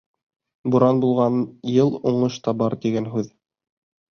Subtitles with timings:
[0.75, 1.37] Буран булған
[1.73, 3.31] йыл уңыш та бар, тигән һүҙ.